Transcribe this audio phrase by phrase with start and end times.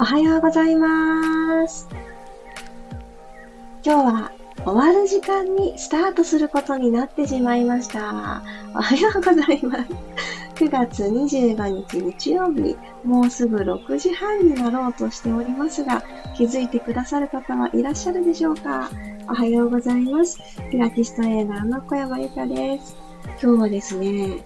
[0.00, 1.88] おはようございます。
[3.84, 4.30] 今日は
[4.64, 8.40] 終わる時間にスタートすることになってしまいました。
[8.76, 9.90] おはようございます。
[10.54, 16.00] 9月25日日曜日、もうすぐ6時半になろうとしておりますが、
[16.36, 18.88] 気づいてくださる方はいらっしゃるでしょうか？
[19.28, 20.38] おはようございます。
[20.70, 22.96] ピラティストエーナーの小山由かです。
[23.42, 24.44] 今日はですね、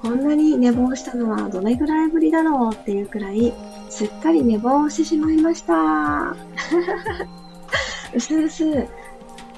[0.00, 3.52] こんなに寝坊したのはどれぐらいぶりだろうっていうくらい、
[3.90, 6.36] すっかり寝坊してしまいました。
[8.14, 8.86] うすうす、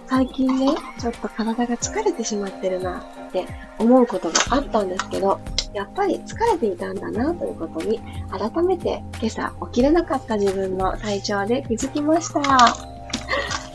[0.09, 3.47] 最近ね、ちょっと体が疲れてしまってるなって
[3.79, 5.39] 思うことがあったんですけど、
[5.75, 8.01] やっぱり疲れていたんだなということに、
[8.31, 12.43] 改めて今朝起きれなかった自分の体調で気づきました。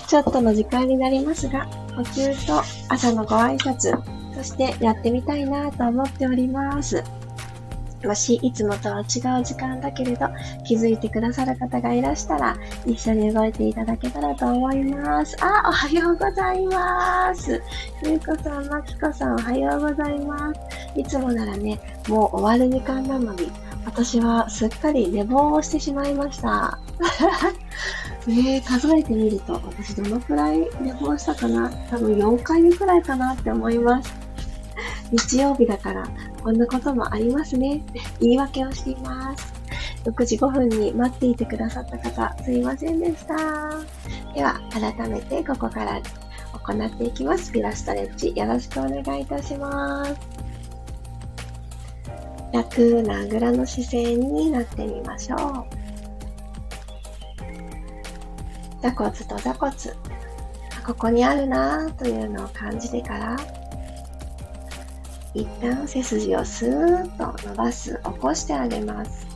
[0.08, 3.96] ちょっとの時間になりますが、呼吸と朝のご挨拶、
[4.36, 7.04] そしてやってみたいなと思っております。
[8.04, 10.28] もし、いつもとは違う時間だけれど、
[10.66, 15.35] 気づいてくださる方がいらしたら、一緒に動いていただけたらと思います。
[15.41, 17.62] あ、おはようございます。
[18.04, 20.62] ゆうこさん、まきこさん、おはようございます。
[20.96, 23.52] いつもならね、もう終わる時間なのに、
[23.86, 26.77] 私はすっかり寝坊をしてしまいました。
[28.27, 31.70] ね数えてみると、私どのくらい寝坊したかな？
[31.90, 34.27] 多分4回目くらいかなって思います。
[35.12, 36.08] 日曜日だから、
[36.44, 37.82] こんなこともありますね。
[38.20, 39.54] 言い訳をしています。
[40.05, 43.36] 6時5分に待っていてくださった方、すいませんでした。
[44.34, 46.02] では、改めてここから
[46.54, 47.52] 行っていきます。
[47.52, 50.16] ピラストレッチ、よろしくお願いいたします。
[52.54, 55.40] 楽なあぐらの姿勢になってみましょう。
[58.82, 59.74] 座骨と座骨、
[60.86, 63.36] ここにあるなというのを感じてから、
[65.34, 69.28] 一旦背筋をスーッと伸ばす、起こしてあげます。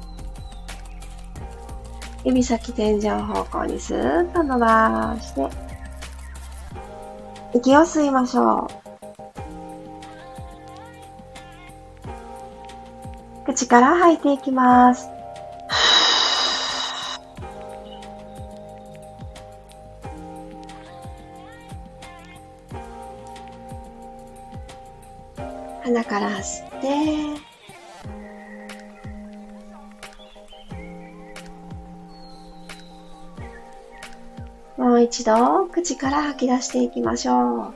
[2.23, 5.50] 指先天井方向にスーッと伸ばして、
[7.53, 8.81] 息を吸いましょう。
[13.46, 15.09] 口から吐いていきます。
[25.91, 26.88] 鼻から吸って、
[34.78, 37.74] もう一度口から吐き出していきましょう。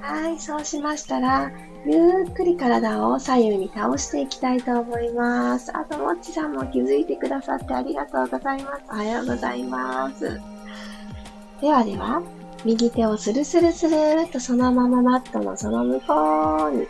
[0.00, 1.52] はい、そうしましたら、
[1.86, 5.70] ゆっくり体を左右に倒していきたいと思います。
[5.76, 8.82] あと、もっちさんも気づいてくださってありがとうございます。
[8.90, 10.40] おはようございます。
[11.60, 12.22] ではでは、
[12.64, 16.86] 右手をスルスルスルーとそのままマットのその向こうに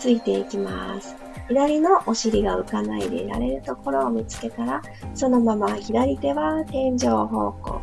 [0.00, 1.14] ついていきます。
[1.46, 4.82] 左のお尻が浮かないでいられるところを見つけたら、
[5.14, 7.80] そのまま左手は天井方向、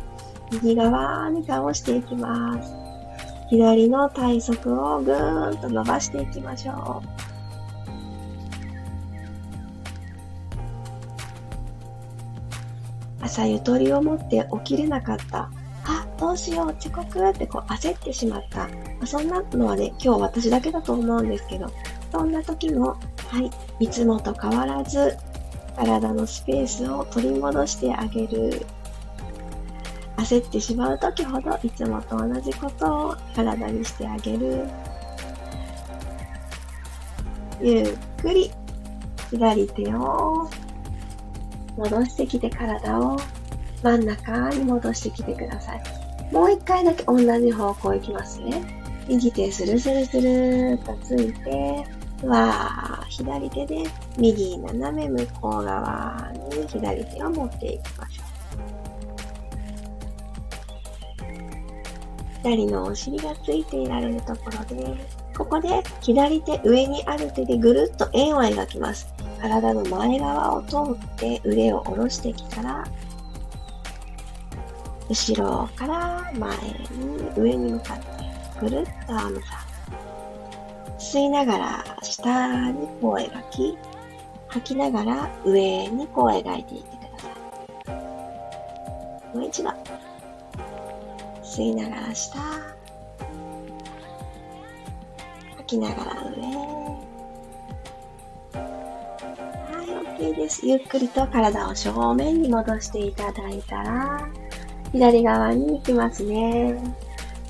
[0.52, 2.83] 右側に倒していきます。
[3.54, 7.24] 左の体側をぐーんと伸ばしていきましょう。
[13.22, 15.48] 朝ゆとりを持って起きれなかった。
[15.84, 18.68] あ、どうしよう、遅刻ってこう焦ってしまった。
[19.06, 21.70] そんなのはね、今日私だけだと思うんですけど、
[22.10, 22.96] そんな時も、
[23.28, 23.40] は
[23.78, 25.16] い、いつもと変わらず、
[25.76, 28.66] 体のスペースを取り戻してあげる。
[30.16, 34.66] 焦ってしまう時ほどいつもと同じことを体にしてあげる。
[37.60, 38.50] ゆっくり
[39.30, 40.48] 左手を
[41.76, 43.16] 戻してきて体を
[43.82, 45.82] 真ん中に戻してきてください。
[46.32, 48.62] もう一回だけ同じ方向行きますね。
[49.08, 51.84] 右手スルスルスルーっとついて、
[52.26, 53.84] わー、左手で
[54.18, 58.23] 右斜め向こう側に左手を持っていきましょう。
[62.44, 69.14] 左のお尻がついていられるところです、ここで左手上にある手でぐるっと円を描きます。
[69.40, 72.84] 体の前側を通って腕を下ろしてきたら、
[75.08, 78.04] 後ろから前に上に向かって
[78.60, 79.46] ぐるっとアームさ
[80.98, 83.78] 吸いながら下にこう描き、
[84.48, 87.18] 吐きながら上にこう描いていってくだ
[87.86, 87.94] さ
[89.32, 89.36] い。
[89.36, 89.70] もう一度。
[91.54, 92.36] 吸いながら下
[95.56, 96.42] 吐きながら上
[98.52, 99.84] は
[100.18, 100.66] い OK です。
[100.66, 104.28] ゆっくりと体を正面に戻していただいたら
[104.90, 106.76] 左側に行きますね。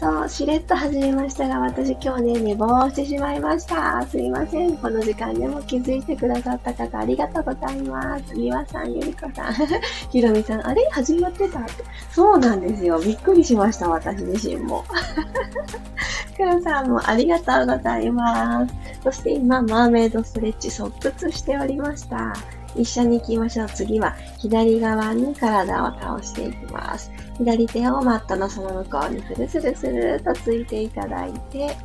[0.05, 4.07] そう、しれっと始めましたが、私今日ね、寝坊してしまいました。
[4.07, 4.77] すいません。
[4.77, 8.35] この時間でも気づいてくださった方、ありがとうございます。
[8.35, 9.55] みわさん、ゆりこさん、
[10.13, 10.87] ひろみさん、あれ？
[10.91, 11.61] 始まってた？
[11.61, 11.73] って。
[12.11, 12.99] そうなんですよ。
[12.99, 14.85] びっくりしました、私自身も。
[16.37, 18.75] くるさんもありがとうございます。
[19.05, 22.35] そして今、マーメイドストレッチ即屈しておりました。
[22.77, 23.69] 一緒に行きましょう。
[23.69, 27.11] 次は左側に体を倒していきます。
[27.39, 31.77] 左手をマットのその向こうにスルスルスルとついていただいて、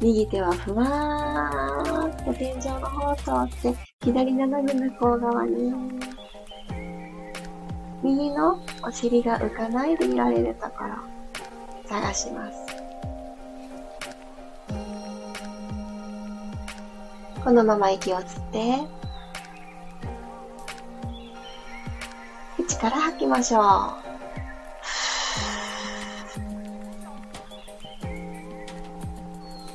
[0.00, 5.72] 右手はふわーっと天井の方を通って、左斜め向こう側に、
[8.02, 10.96] 右のお尻が浮かないでいられるところ、
[11.86, 12.66] 探します。
[17.42, 18.78] このまま息を吸って、
[22.56, 23.60] 口から吐きましょ
[24.00, 24.03] う。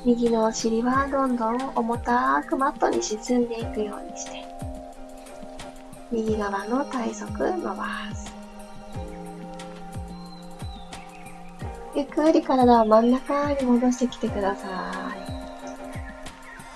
[0.09, 4.43] 右のお尻はどんどん重たくマットに沈んでいくようにして、
[6.11, 7.85] 右側の体側伸ば
[8.15, 8.33] す。
[11.95, 15.15] ゆっくり体を真ん中に戻してきてくださ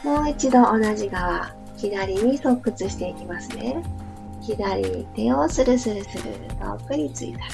[0.03, 0.06] い。
[0.06, 3.81] もう一度同じ側、左に側屈していきますね。
[4.41, 6.24] 左手をスルスルスル
[6.62, 7.45] と奥についたら、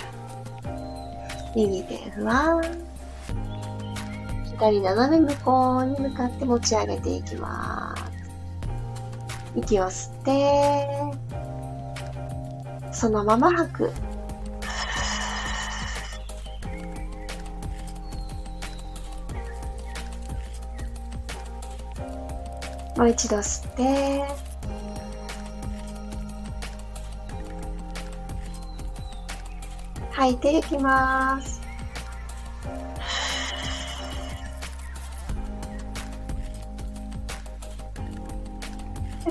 [1.56, 2.89] 右手ふわーん。
[4.60, 8.04] 左斜め向こうに向かって持ち上げていきます。
[9.56, 11.32] 息を吸って、
[12.92, 13.92] そのまま吐く。
[22.98, 24.26] もう一度吸って、
[30.12, 31.59] 吐いていきます。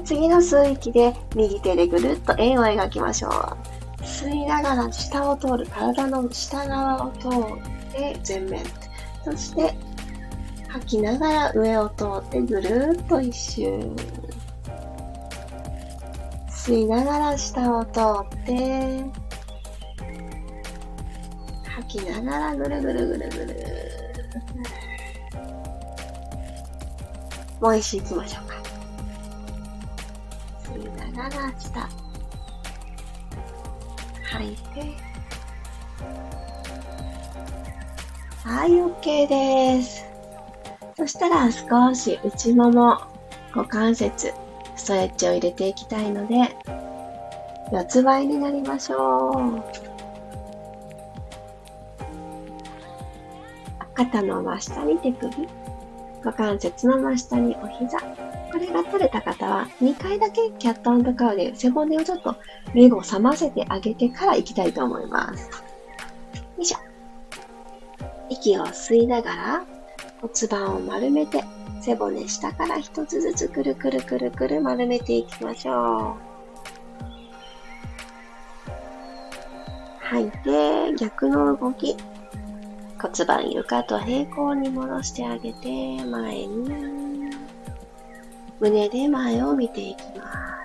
[0.09, 4.03] 次の吸う息で右手でぐるっと円を描きましょう。
[4.03, 8.65] 吸いながら下を通る、体の下側を通って前面。
[9.23, 9.75] そして
[10.69, 13.63] 吐きながら上を通ってぐるっと一周。
[16.49, 19.05] 吸いながら下を通って、
[21.65, 23.57] 吐きながらぐるぐるぐるぐる。
[27.61, 28.58] もう一周行きましょうか。
[30.75, 31.89] 吸いながら下。
[34.31, 35.09] 吐いて。
[38.45, 40.05] はい、OK です。
[40.97, 43.01] そしたら少し内もも、
[43.55, 44.33] 股関節、
[44.77, 46.57] ストレッチを入れていきたいので、
[47.73, 49.89] 四つ倍になりましょう。
[53.95, 55.49] 肩の真下に手首、
[56.25, 57.99] 股関節の真下にお膝。
[58.51, 62.37] これが取れた方は、2回だけキャットカウで背骨をちょっと
[62.75, 65.49] 目を覚ませてあげてから行きたいと思います。
[65.49, 66.79] よいしょ。
[68.31, 69.65] 息を吸いながら
[70.21, 71.43] 骨盤を丸めて
[71.81, 76.29] 背骨下から一つずつくるくるくるくる丸めていきましょう。
[80.01, 81.97] 吐いて逆の動き。
[83.01, 86.98] 骨盤床と平行に戻してあげて、前に、
[88.61, 90.65] 胸で前を見ていきま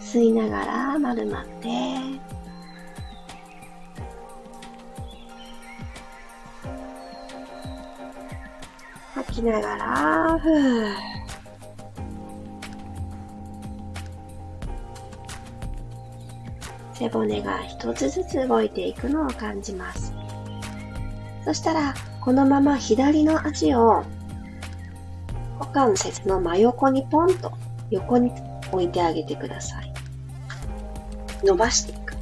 [0.00, 0.18] す。
[0.18, 1.68] 吸いながら丸まって、
[9.14, 10.92] 吐きながら、ふー。
[16.94, 20.12] 背骨が一つずつ動いていくのを感じます。
[21.44, 24.04] そしたら、このまま左の足を
[25.62, 27.52] 股関節の真横にポンと
[27.90, 28.32] 横に
[28.72, 29.92] 置いてあげてください。
[31.44, 32.16] 伸ばしていく。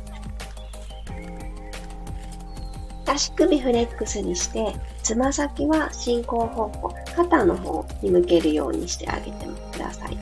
[3.06, 10.18] 足首フレックスにして、つま先は進行方向、肩の方に向けるようにしてあげてください。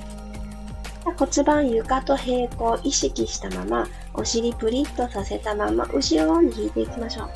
[1.18, 7.28] 骨盤床と平行意識したまま、お尻プリッとさせたまま、後ろに引いていきましょう。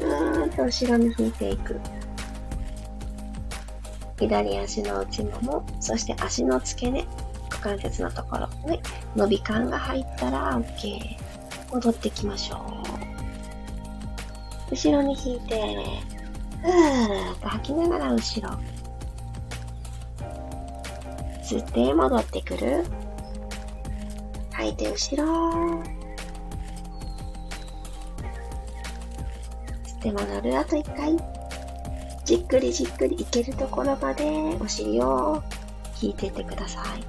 [0.00, 1.80] うーんと後ろに引いていく。
[4.18, 7.06] 左足の内もも、そして足の付け根、
[7.50, 8.80] 股関節のところに
[9.14, 11.00] 伸び感が入ったら OK。
[11.72, 12.56] 戻ってきましょ
[14.70, 14.74] う。
[14.74, 15.76] 後ろに引いて、
[16.62, 18.58] ふーっと吐きながら後ろ。
[21.42, 22.84] 吸って戻ってくる。
[24.52, 25.82] 吐いて後ろ。
[30.02, 30.58] で戻る。
[30.58, 31.37] あと一回。
[32.28, 34.22] じっくりじっくりいけるところまで
[34.60, 35.42] お尻を
[36.02, 37.00] 引いてってください。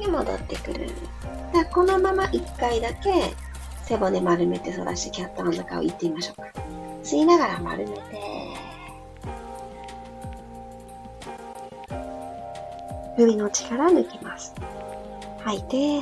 [0.00, 0.86] で、戻ってくる。
[1.52, 3.34] でこのまま一回だけ
[3.82, 6.52] 背骨丸めて反らしてキャットの中を行ってみましょうか。
[7.02, 8.02] 吸いながら丸めて、
[13.16, 14.54] 首の力抜きます。
[15.40, 16.00] 吐いて、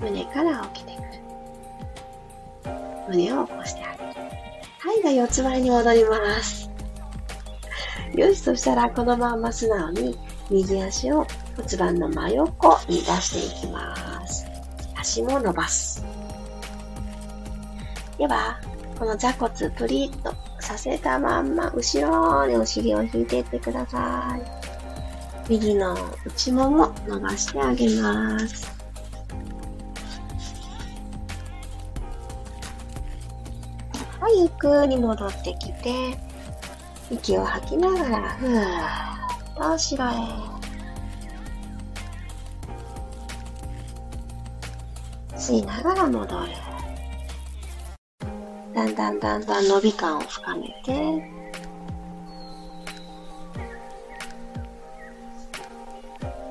[0.00, 1.25] 胸から起きてくる。
[3.08, 4.20] 胸を起こしてあげる。
[4.78, 6.70] はい、では四つ前に戻ります。
[8.14, 10.18] よし、そしたらこのまま素直に
[10.50, 14.46] 右足を骨盤の真横に出していきます。
[14.96, 16.04] 足も伸ばす。
[18.18, 18.58] では、
[18.98, 25.50] この座骨プリッとさせたまんま後ろにお尻を引いていってください。
[25.50, 28.75] 右の内もも伸ばしてあげます。
[34.66, 36.18] くり戻ってきて、
[37.08, 38.64] 息を吐きながら、ふーっ
[39.54, 40.16] と後ろへ。
[45.36, 46.48] 吸いながら戻る。
[48.74, 51.30] だんだんだんだん伸び感を深めて、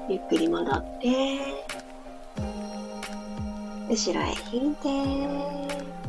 [0.08, 1.38] ゆっくり戻って、
[3.90, 6.05] 後ろへ引いて、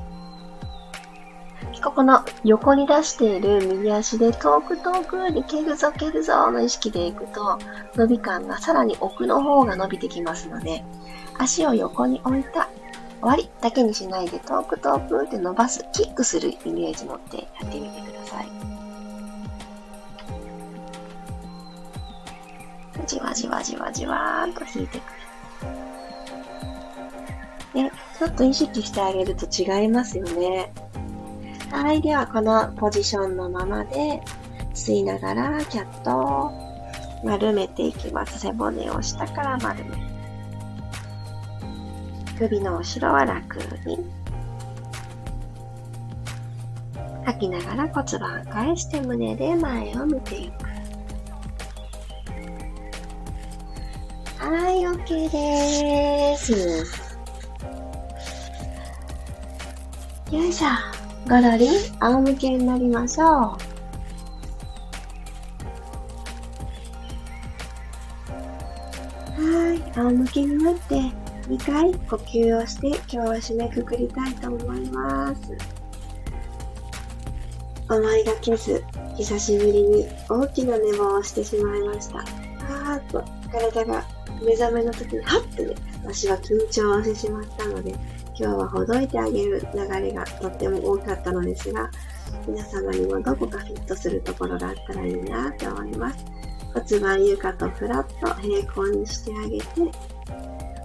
[1.86, 7.60] ここの横に出している右足で遠く遠くに蹴るぞ蹴るぞの意識でいくと
[7.94, 10.84] 伸び感がさらに奥の方が伸びてきますので
[11.38, 12.68] 足を横に置いた
[13.20, 18.48] 終わりだけにしないで遠く遠くって伸ばすキックするイメージ持ってやってみてください。
[23.06, 25.02] じわじわじわじわーっと引いてく
[27.78, 27.92] る。
[28.18, 30.72] ちょっと意識してあげると違いますよね。
[31.70, 32.00] はい。
[32.00, 34.22] では、このポジションのままで、
[34.74, 36.66] 吸いながら、キャットを
[37.24, 38.38] 丸めていきます。
[38.38, 40.06] 背骨を下から丸め
[42.38, 43.98] 首の後ろは楽に。
[47.24, 50.66] 吐きながら骨盤返して胸で前を見ていく。
[54.38, 56.52] はい、OK です。
[60.30, 60.95] よいしょ。
[61.28, 63.28] ゴロリン、仰向けになりましょう。
[69.42, 70.94] はい、仰向けになって
[71.48, 75.42] 2回呼吸をして今日は締めくくりたいと思います。
[77.88, 78.84] 思いがけず、
[79.16, 82.20] 久しぶりに大きな寝坊をしてしまいました。
[82.20, 84.06] あーっと体が
[84.44, 87.96] 目覚めの時にハッてね、私は緊張してしまったので、
[88.38, 91.90] 今日はほどいてあげる流れがとっても多かったのですが、
[92.46, 96.24] 皆様にもどこかフィットするところがあったらいいなと思います。
[96.74, 99.98] 骨盤床とフラット平行にしてあげて、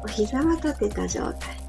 [0.04, 1.62] お膝は立てた状態。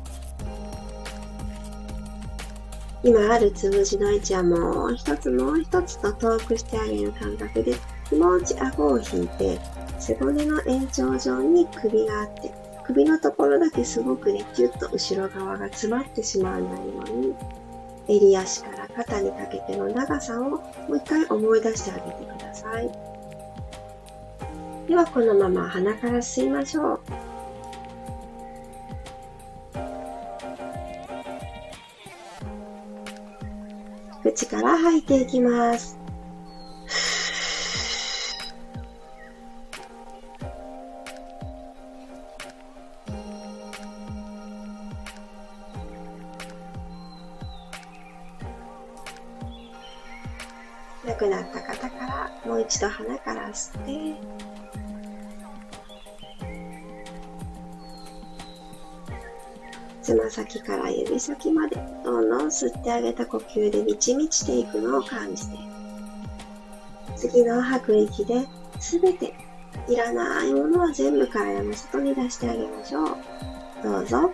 [3.04, 7.74] 今あるつむじの位置はもう一つもう一つと遠くしてあげる感覚で
[8.08, 9.58] 気持ち顎を引いて
[9.98, 12.61] 背骨の延長上に首があって
[12.92, 17.34] 首のところだけすごくね、キュッと後ろ側が詰まってしまわないように、
[18.06, 22.90] 襟足から肩にかけての長さをもう一回思い出してあげてください。
[24.88, 27.00] ではこのまま鼻から吸いましょう。
[34.22, 36.01] 口から吐いていきます。
[52.82, 54.16] 度鼻から吸って。
[60.02, 65.56] つま先から指先までどんどん吸ってあげた呼吸で満ち満ちていくのを感じて。
[67.16, 68.48] 次の吐く息で
[68.80, 69.32] 全て
[69.88, 73.16] いらないものは全部体の外に出してあげましょう。
[73.84, 74.32] どうぞ。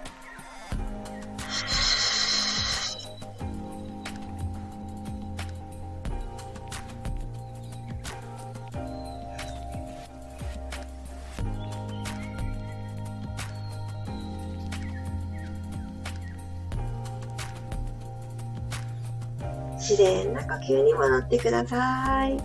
[20.69, 22.37] 然な呼吸に戻ってください。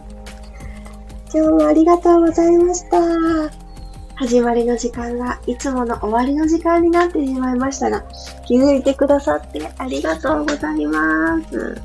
[1.33, 2.99] 今日もありがとうございました。
[4.15, 8.03] 始まりの時間がいつもの終わりの時間になってしまいましたが、
[8.45, 11.81] 気づいてくださってありがとうございます。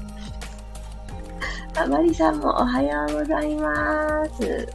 [1.75, 4.68] あまりさんもおはようございます。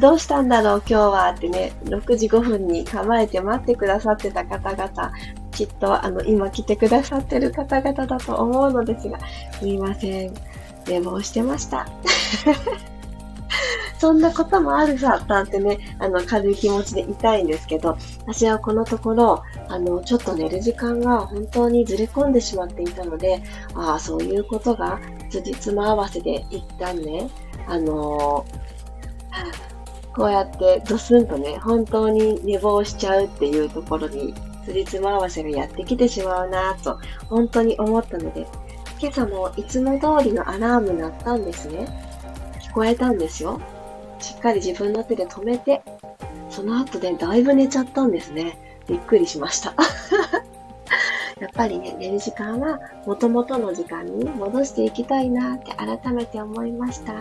[0.00, 5.12] どうしたんだろう今日はってね、6時5分に構えて待ってくださってた方々、
[5.56, 9.18] きっとあの今来てくださってる方々だと思うのですが、
[9.58, 10.34] すみません。
[10.86, 11.86] 寝坊してました。
[13.98, 17.96] そんなこともあるさ、なんてね、あの、軽い気持ちでいたいんですけど、
[18.26, 23.42] 私はこのところ、あの、ちょっと寝る時間が本当にずれ込んでしまっていたので、
[23.74, 27.30] ああ、そういうことが、辻褄合わせで一旦ね、
[27.66, 29.76] あのー
[30.16, 34.32] こうやってドスンとね、本当に寝坊しちゃうっていうところに、
[34.66, 38.44] つりつま合わせがやってきてしまうなぁと、本当に思ったので、
[39.00, 41.86] 今朝もいつも通りのアラーム鳴ったんですね。
[42.60, 43.60] 聞こえたんですよ。
[44.18, 45.82] しっかり自分の手で止めて、
[46.50, 48.58] その後でだいぶ寝ちゃったんですね。
[48.88, 49.72] びっくりしました。
[51.40, 57.12] やっぱりね、寝る時間は元々の時間に戻していきたいなって改めて思いました。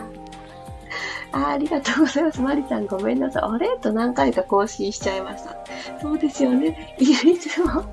[1.35, 2.41] あありがとうございます。
[2.41, 3.43] マリさんごめんなさい。
[3.43, 3.67] あれ？
[3.81, 5.57] と何回か更新しちゃいました。
[6.01, 6.95] そうですよね。
[6.97, 7.05] い
[7.37, 7.83] つも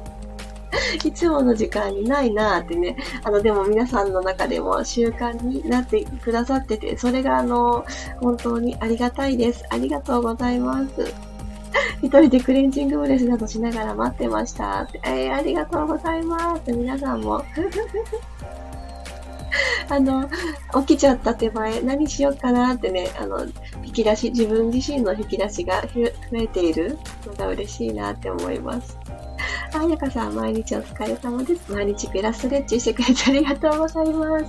[1.05, 2.97] いつもの時間にないなーってね。
[3.25, 7.85] あの、でも皆さんの中でも習慣になってくださってて、それがあの、
[8.21, 9.65] 本当にありがたいです。
[9.71, 11.13] ありがとうございます。
[12.01, 14.89] 一人でクレンジングブレスなどしながら待ってました。
[15.05, 16.73] えー、ありがとうございます。
[16.73, 17.45] 皆さんも。
[19.89, 20.29] あの、
[20.87, 23.47] 起きちゃった手前、何しようかなってね、あの、
[23.85, 28.99] 引き出し、自分自身の引き出しが増えているのが嬉しいなって思います。
[29.75, 31.73] あやかさん、毎日お疲れ様です。
[31.73, 34.45] 毎日ピラストレッチしてくれてありがとうございます。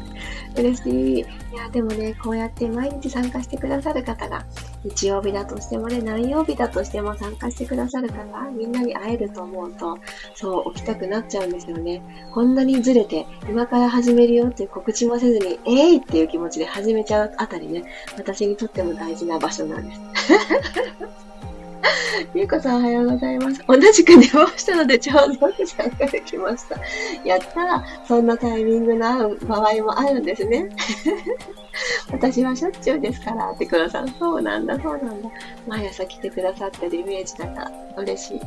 [0.57, 1.19] 嬉しい。
[1.19, 1.25] い
[1.55, 4.45] や、でもね、こうやって毎日参加してくださる方が、
[4.83, 9.97] 日曜日だとしてもね、何曜日だとしても参加してくださる方、みんなに会えると思うと、
[10.35, 12.01] そう、起きたくなっちゃうんですよね。
[12.33, 17.85] こんなにずれて、今から始めるよっていう告知もせずに、えい、っていう気持ちで始めちゃうあたりね、
[18.17, 20.01] 私にとっても大事な場所なんです。
[22.33, 23.61] ゆうこさんおはようございます。
[23.67, 26.77] 同じく寝坊したのでちょうど参加できました。
[27.25, 30.69] やったら、そんなタイミングの合う場合もあるんですね。
[32.11, 34.07] 私はしょっちゅうですから、ってくださん。
[34.09, 35.29] そうなんだ、そうなんだ。
[35.67, 38.41] 毎朝来てくださってるイメージだから嬉しい。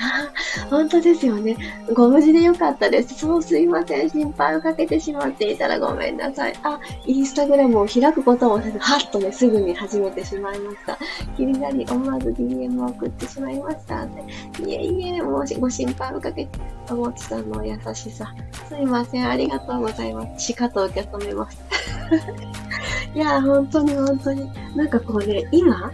[0.70, 1.56] 本当ですよね。
[1.92, 3.14] ご無事でよかったです。
[3.14, 4.10] そうすいません。
[4.10, 6.54] 心配をかけてしまっていたらごめんなさい。
[6.62, 10.98] あ、インスタグラムを開くこともせず、はっとね、すぐに始めてしまいました。
[11.36, 14.62] 気になり思わず DM を送ってしまいましたって。
[14.62, 16.48] いえいえ、もしご心配をかけて、
[16.86, 18.34] ともちさんの優しさ。
[18.68, 19.28] すいません。
[19.28, 20.46] ありがとうございます。
[20.46, 21.58] しかと受け止めます。
[23.14, 24.50] いや、本当に本当に。
[24.74, 25.92] なんかこうね、今、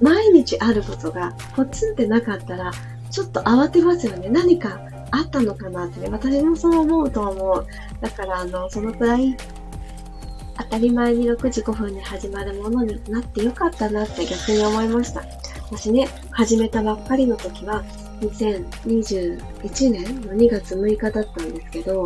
[0.00, 2.72] 毎日あることがポツンってなかったら、
[3.12, 4.30] ちょっと慌てますよね。
[4.30, 6.08] 何かあったのかなってね。
[6.10, 7.66] 私もそう思うと思う。
[8.00, 9.36] だから、あの、そのくらい、
[10.56, 15.22] 当たり前に6時5分に始まるものになってよかったなって逆に思いました。
[15.70, 17.84] 私ね、始めたばっかりの時は、
[18.22, 22.04] 2021年の2月6日だったんですけど、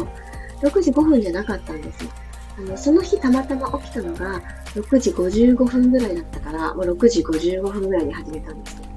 [0.63, 2.11] 6時5分じゃなかったんですよ。
[2.59, 4.43] あの、その日たまたま起きたのが、
[4.75, 8.96] 6時55分ぐらいだったから、もう6時55分ぐらいに始めたんですよ。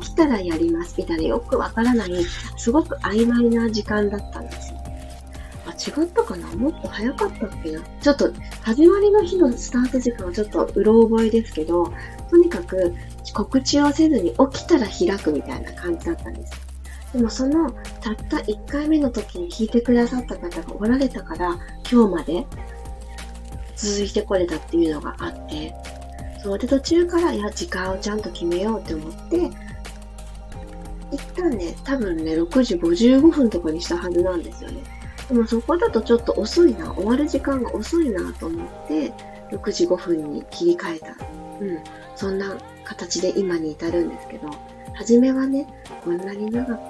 [0.00, 2.24] 起きたらやりますみたいなよくわからない、
[2.56, 4.78] すごく曖昧な時間だったんですよ。
[5.66, 6.46] あ、違ったかな？
[6.56, 7.82] もっと早かったっけな？
[8.00, 11.92] ちょっと、始まりの日のスタート時間はちょっとうろ覚えですけど、
[12.30, 12.94] とにかく
[13.34, 16.52] 告知をせずに起きたら開くみたいな感じだったんです。
[17.12, 21.58] でもそのたった1回目の時に聞いてくださった方がおられたから
[21.90, 22.46] 今日まで
[23.76, 25.74] 続いてこれたっていうのがあって、
[26.42, 29.50] そうで途中からいや時間をちゃんと決めようって思って
[31.10, 34.82] 一旦ね、多分ね、6時55分とかにしたはずなんですよね。
[35.28, 39.12] でもそこだとちょっと遅いな、終わる時間が遅いなと思って、
[39.50, 41.16] 6時5分に切り替えた。
[41.60, 41.78] うん。
[42.16, 44.50] そんな形で今に至るんですけど、
[44.94, 45.66] 初めはね、
[46.04, 46.80] こんなに長く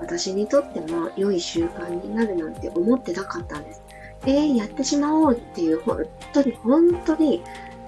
[0.00, 3.82] 私にとっても良い習慣になるなんて思ってなかったんです。
[4.26, 7.42] えー、やってしまおうっていう、本当に本当に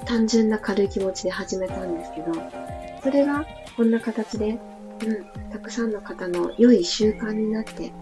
[0.04, 2.32] 単純な軽い気持ちで始めたんですけど、
[3.02, 4.58] それがこんな形で
[5.04, 7.92] うん、たくさんの方の良い習慣になって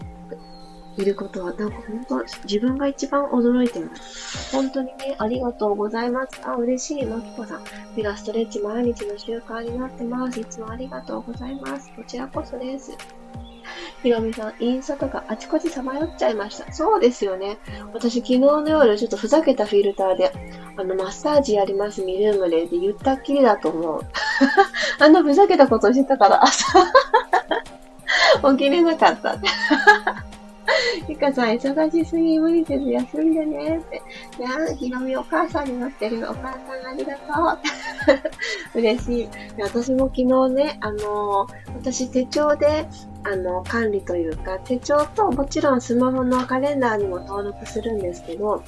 [0.97, 4.51] いることは、なんか本当、自分が一番驚いてます。
[4.55, 6.41] 本当にね、ありがとうございます。
[6.43, 7.61] あ、嬉しい、まきこさん。
[7.95, 10.39] ピラストレッチ毎日の習慣になってます。
[10.39, 11.91] いつもありがとうございます。
[11.95, 12.91] こちらこそです。
[14.03, 16.71] ひろみさん、インスタとかあちこちさまよっちゃいました。
[16.71, 17.57] そうですよね。
[17.93, 20.31] 私昨日の夜ちょっとふざけたフィルターで、
[20.77, 24.01] あの、マッサージやります、ミルームでって言ったっきりだと思う。
[24.99, 26.65] あんなふざけたことしてたから朝
[28.51, 29.37] 起きれなかった。
[31.07, 33.95] ゆかさん、忙しすぎ無理せず休んでねって。
[33.97, 36.19] ねひろみお母さんになってる。
[36.29, 37.59] お母さんありがと
[38.73, 38.79] う。
[38.79, 39.29] 嬉しい。
[39.59, 42.87] 私も昨日ね、あのー、私手帳で、
[43.23, 48.63] あの、管理というか、手帳ともちろんスマホのカレンダーにも登録するんですけど、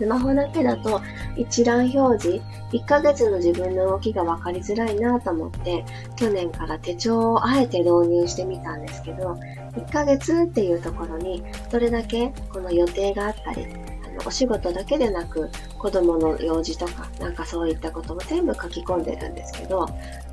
[0.00, 1.02] スマホだけだと
[1.36, 5.84] 一覧表示、1ヶ月の自分の動きが分かりづらいなと思って、
[6.16, 9.38] 去年から手帳をあえて導入してみたんですけど、
[9.76, 19.86] 1ヶ月っていうところに、どれだけこの予定があったり、あのお仕事だけでなく、子供の用事とか、なんかそういったことも全部書き込んでるんですけど、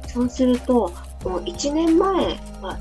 [0.08, 0.93] そうすると、
[1.25, 2.80] もう1年前は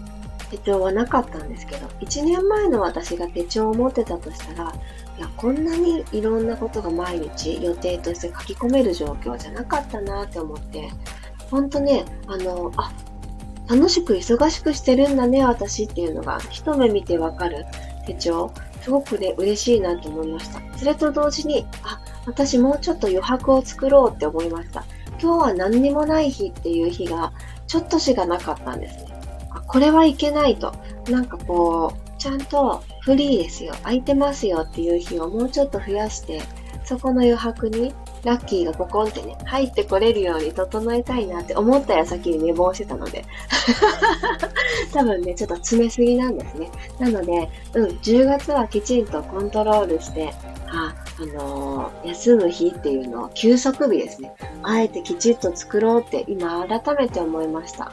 [0.50, 4.72] 手帳はなかったんですけど、1年前の私が手帳を持ってたとしたら、
[5.18, 10.90] いや、こんなにいろんなことが毎日予定として書き込める状況じゃなかったなって思って、
[11.50, 12.92] ほんとね、あの、あ、
[13.68, 17.64] 楽しく忙しくしてるんだね、私っていうのが一目見てわかる
[18.06, 18.52] 手帳、
[18.82, 20.60] すごくね、嬉しいなと思いました。
[20.78, 24.84] それと同時に、あ、私もうちょっと余白を作ろうって思いました。
[25.20, 27.32] 今日は何にもない日っていう日が、
[27.66, 29.20] ちょっとしかなかったんですね。
[29.50, 30.72] あ、これはいけないと。
[31.10, 36.42] なんかこう、ちゃんとフリーですよ、空いてますよっていう日をもうちょっと増やして、
[36.84, 43.24] そこの余白にラッキーがポコンってね、入ってこれるように整えたいなって思った矢先に寝坊してたので。
[44.92, 46.68] 多分ね、ちょっと詰めすぎなんですね。
[46.98, 50.34] なので、うん、10月はきちんとコントロールして、
[50.66, 54.34] あ、あのー、休む日っていうのを休息日ですね。
[54.64, 57.92] あえてきちっと作ろうって今改めて思いました。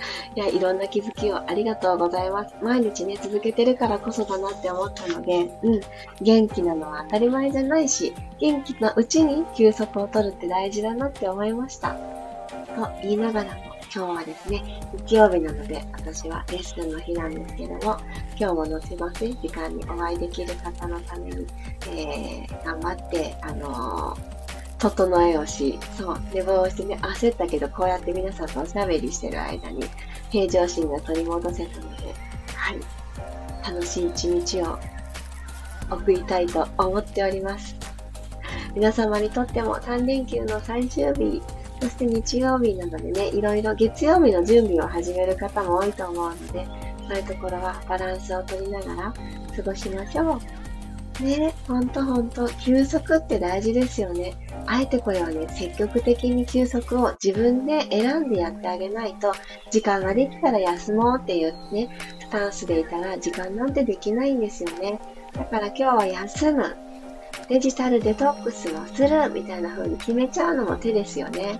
[0.34, 2.54] いや、いろんな気づきをありがとうございます。
[2.62, 5.80] 毎日ね、続けてるからこそだなって思ったので、うん、
[6.20, 11.90] 元気なのは当たり前じゃないし、元気なうちに休息を取るって大事だなって思いました。
[11.90, 13.58] と言いながらも、
[13.94, 17.96] 今日はですね、日曜日なので、私はレッスンの日なんですけども、
[18.38, 21.46] 今日も後々時間にお会いできる方のために、
[21.90, 24.37] えー、頑張って、あのー
[24.78, 29.84] 整えをし、そう、寝坊してね、焦ったけど、こうやって皆さんとおしゃべりしてる間に、
[30.30, 32.14] 平常心が取り戻せたので、
[32.54, 32.80] はい、
[33.66, 34.78] 楽しい一日を
[35.90, 37.76] 送りたいと思っております。
[38.74, 41.42] 皆様にとっても3連休の最終日、
[41.80, 46.66] そして日曜日なのでね、いろいろ月曜日の準備を始める方も多いと思うので、
[47.08, 49.14] そういうところはバランスを取りながら
[49.56, 50.40] 過ごしましょ
[51.20, 51.24] う。
[51.24, 54.34] ねほんとほんと、休息って大事ですよね。
[54.70, 59.32] あえてこれはね、積極的に休息を自分で選んでやってあげないと、
[59.70, 61.88] 時間ができたら休もうっていうね、
[62.20, 65.00] スタンスでいたら時間なんてできないんですよね。
[65.32, 66.76] だから今日は休む。
[67.48, 71.58] デジタルデトックスをするみたいな風に決めちゃうのも手ですよね。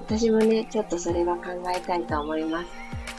[0.00, 2.66] 私もね、ちょっとそれは考えたいと思います。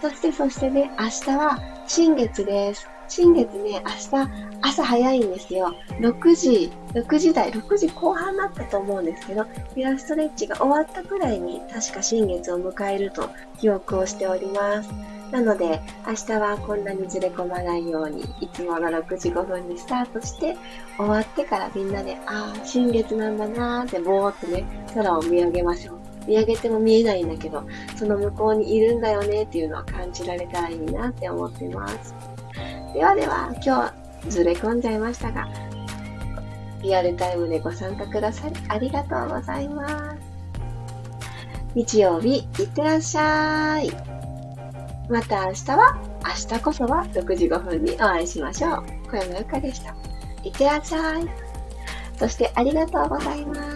[0.02, 2.90] そしてそしてね、明日は新月です。
[3.16, 4.30] 新月ね、明日
[4.64, 5.76] 朝早いんですよ。
[6.00, 9.46] 6時、6時台、6時後半だったと思うんですけど、
[9.76, 14.90] ピラストレッチが終わったくらいに確か新月を迎えると記憶をしております。
[15.32, 20.58] なので、明日はこんなにずれ込まないように、いつもの6時5分にスタートして、
[20.98, 25.98] 終わってからみんなで、ああ、新月なんだなーってぼーっとね、空を見上げましょう。
[26.26, 27.62] 見上げても見えないんだけど、
[27.96, 32.33] その向こうにいるんだよねっていうのを感じられたらいいなって思ってます。
[32.94, 33.92] ではでは、今
[34.24, 35.48] 日ずれ込んじゃいましたが、
[36.84, 40.18] リアルタイムでご参加くださりありがとうございます。
[41.74, 43.90] 日曜日、いってらっしゃい。
[45.10, 48.84] また明日は、明日こそは6時5分にお会いしましょう。
[49.10, 49.96] 小山由かでした。
[50.44, 51.28] いってらっしゃい。
[52.20, 53.73] そしてありがとうございます。